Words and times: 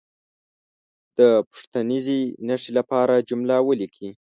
د 1.17 1.19
پوښتنیزې 1.49 2.21
نښې 2.47 2.71
لپاره 2.77 3.25
جمله 3.29 3.55
ولیکي. 3.67 4.09